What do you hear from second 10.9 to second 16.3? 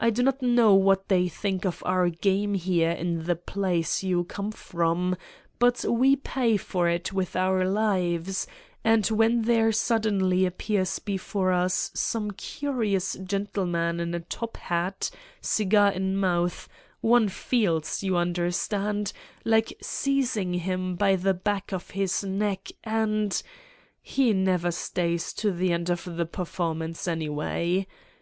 before us some curious gentleman in a top hat, cigar in